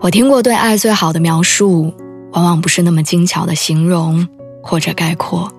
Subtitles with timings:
[0.00, 1.92] 我听过对爱最好的描述，
[2.32, 4.26] 往往不是那么精巧的形容
[4.62, 5.52] 或者概括，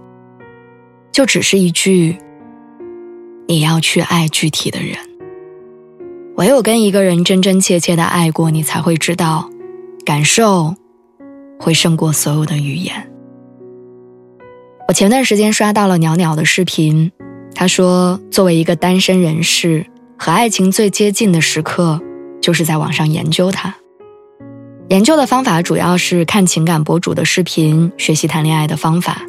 [1.12, 2.18] 就只是一句
[3.48, 4.98] ：“你要去爱具体的人。”
[6.38, 9.50] 唯有跟一个人真真切切的爱过，你才会知道，
[10.06, 10.74] 感受
[11.60, 13.12] 会胜过所有的语言。
[14.88, 17.12] 我前段时间刷到了袅袅的视频，
[17.54, 19.86] 他说：“作为一个单身人士，
[20.18, 22.00] 和爱情最接近的时刻，
[22.42, 23.76] 就是在网上研究它。”
[24.90, 29.22] 研究的方法主要是看情感博主的视频，学习谈恋爱的方法，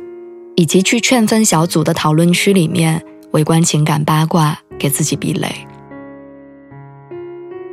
[0.56, 5.55] 以及去劝分小组的讨论区里面围观情感八卦，给自己避雷。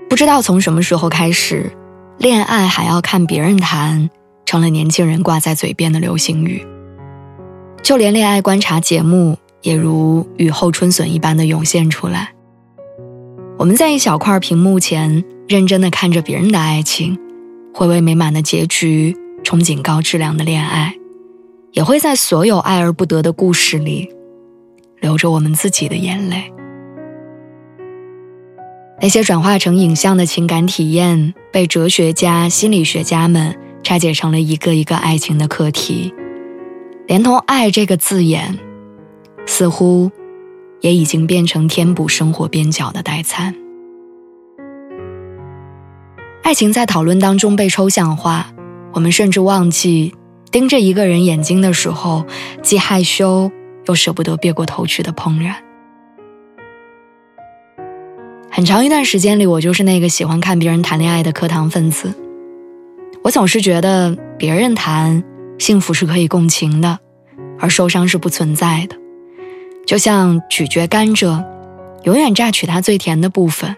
[0.09, 1.71] 不知道从什么时候开始
[2.19, 4.09] ，“恋爱还要看别人谈”
[4.45, 6.67] 成了年轻人挂在嘴边的流行语。
[7.81, 12.33] 就连恋爱观察节目也如雨后春笋一般的涌现出来。
[13.57, 17.17] 我们在一小块屏幕前认真的看着别人的爱情。
[17.77, 20.95] 会为美满的结局憧憬高质量的恋爱，
[21.73, 24.09] 也会在所有爱而不得的故事里
[24.99, 26.51] 流着我们自己的眼泪。
[28.99, 36.11] 那些转化成影像的情感体验，被哲学家、心理学家们拆解成了一个一个爱情的课题，
[37.05, 38.57] 连同“爱”这个字眼，
[39.45, 40.09] 似乎
[40.81, 43.53] 也已经变成填补生活边角的代餐。
[46.47, 48.53] 爱情在讨论当中被抽象化，
[48.93, 50.15] 我们甚至忘记
[50.49, 52.25] 盯着一个人眼睛的时候，
[52.63, 53.51] 既害羞
[53.85, 55.57] 又舍不得别过头去的怦然。
[58.49, 62.13] 很长一段时间里，我就是那个喜欢看别人谈恋爱的课堂分子。
[63.23, 65.21] 我总是觉得别人谈
[65.59, 66.97] 幸福是可以共情的，
[67.59, 68.95] 而受伤是不存在的。
[69.85, 71.43] 就像咀嚼甘蔗，
[72.03, 73.75] 永远榨取它最甜的部分，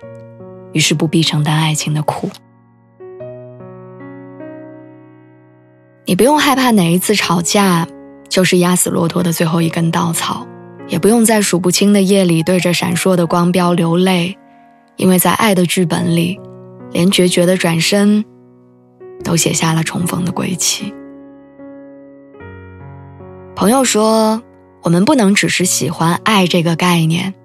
[0.72, 2.30] 于是不必承担爱情的苦。
[6.10, 7.88] 你不用害怕哪一次吵架
[8.30, 10.48] 就是压死骆驼的最后一根稻草，
[10.88, 14.36] 也不用在数不清的夜里对着闪烁的光标流泪，
[14.96, 16.40] 因为在爱的剧本里，
[16.92, 18.26] 连决绝的转身
[19.24, 20.92] 都写下了重逢的归期。
[23.56, 24.42] 朋友说，
[24.82, 27.36] 我们不能只是喜欢爱这个概念，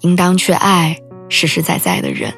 [0.00, 0.96] 应当去爱
[1.28, 2.32] 实实在在的人。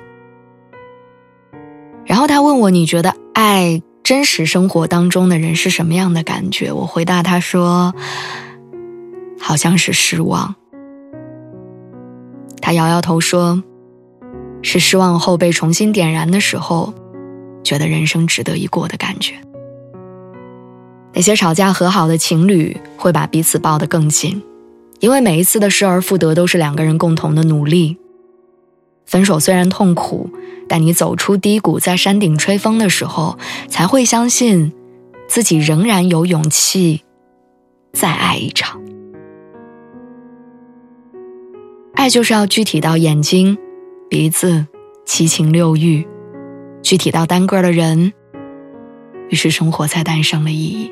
[2.04, 3.80] 然后他问我，你觉得爱？
[4.04, 6.72] 真实生活当中的人是什么样的感觉？
[6.72, 7.94] 我回答他说
[9.38, 10.54] ：“好像是失望。”
[12.60, 13.62] 他摇摇头说
[14.62, 16.92] ：“是失望后被重新点燃的时候，
[17.62, 19.34] 觉得人生值得一过的感觉。”
[21.14, 24.42] 那些吵架和好的情侣会把彼此抱得更紧，
[24.98, 27.98] 因为每一次的失而复得都是两个人共同的努力。
[29.04, 30.30] 分手虽然痛苦，
[30.72, 33.36] 但你走出低谷，在山顶吹风的时候，
[33.68, 34.72] 才会相信
[35.28, 37.02] 自己仍然有勇气
[37.92, 38.80] 再爱一场。
[41.92, 43.58] 爱就是要具体到眼睛、
[44.08, 44.66] 鼻子、
[45.04, 46.08] 七情六欲，
[46.82, 48.14] 具体到单个的人，
[49.28, 50.90] 于是生活才诞生了意义。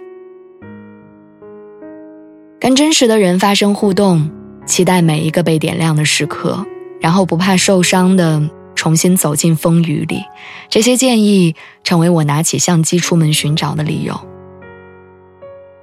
[2.60, 4.30] 跟真实的人发生互动，
[4.66, 6.66] 期待每一个被点亮的时刻。
[7.00, 8.42] 然后不怕受伤的
[8.80, 10.24] 重新走进风雨里，
[10.70, 11.54] 这些建议
[11.84, 14.18] 成为我拿起相机出门寻找的理由。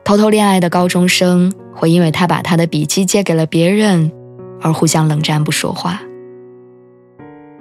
[0.03, 4.12] 偷偷恋爱的高中生会因为他把他的笔记借给了别人，
[4.59, 6.02] 而互相冷战不说话。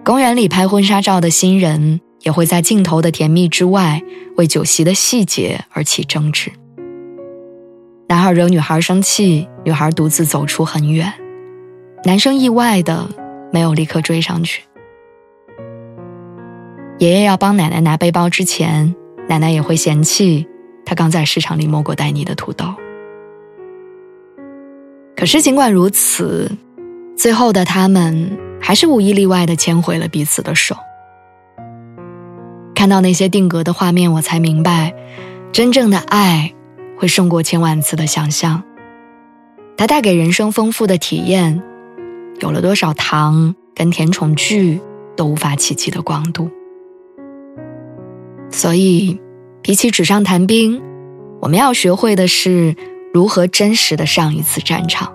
[0.03, 4.03] 公园里拍婚纱照的新人也会在镜头的甜蜜之外，
[4.39, 6.51] 为酒席的细节而起争执。
[8.09, 11.13] 男孩惹女孩生气，女孩独自走出很远，
[12.05, 13.07] 男生意外的。
[13.53, 14.63] 没有立刻追上去。
[16.99, 18.95] 爷爷要帮奶奶拿背包之前，
[19.29, 20.47] 奶奶也会嫌弃
[20.85, 22.75] 他刚在市场里摸过带泥的土豆。
[25.15, 26.51] 可是尽管如此，
[27.17, 30.75] 最后的他们还是无一例外的牵回了彼此的手。
[32.75, 34.95] 看到那些定格的画面，我才明白，
[35.53, 36.55] 真正的爱
[36.99, 38.63] 会胜过千万次的想象。
[39.77, 41.63] 它带给人生丰富的体验。
[42.41, 44.81] 有了多少糖跟甜宠剧，
[45.15, 46.51] 都无法企及的光度。
[48.57, 49.21] 所以，
[49.61, 50.81] 比起纸上谈兵，
[51.43, 52.75] 我们要学会的是
[53.13, 55.13] 如何真实的上一次战场。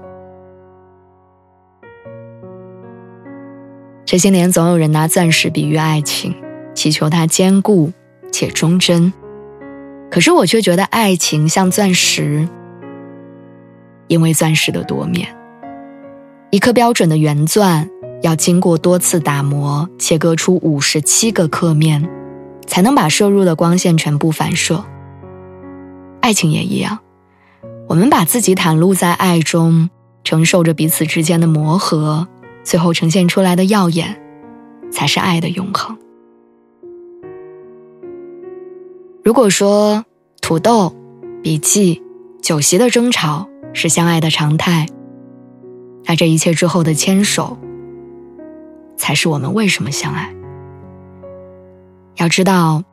[4.05, 6.35] 这些年，总有人拿钻石比喻爱情，
[6.75, 7.91] 祈求它坚固
[8.31, 9.11] 且忠贞。
[10.11, 12.47] 可是我却觉得爱情像钻石，
[14.07, 15.27] 因为钻石的多面。
[16.51, 17.89] 一颗标准的原钻
[18.21, 22.07] 要经过多次打磨，切割出五十七个刻面，
[22.65, 24.83] 才能把摄入的光线全部反射。
[26.21, 26.99] 爱情也一样，
[27.87, 29.89] 我们把自己袒露在爱中，
[30.23, 32.27] 承受着彼此之间的磨合，
[32.63, 34.21] 最后呈现出来的耀眼，
[34.91, 35.97] 才是爱的永恒。
[39.23, 40.05] 如果说
[40.41, 40.95] 土豆、
[41.41, 42.01] 笔记、
[42.41, 44.87] 酒席的争吵是相爱的常态，
[46.05, 47.57] 那这一切之后的牵手，
[48.97, 50.33] 才是我们为什么相爱。
[52.21, 52.83] 要知道，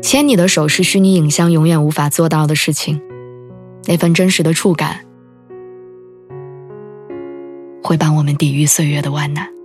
[0.00, 2.98] 牵你的手是虚拟影像永远无法做到的事情，
[3.84, 5.00] 那份真实的触感，
[7.84, 9.57] 会帮我们抵御岁月的万难。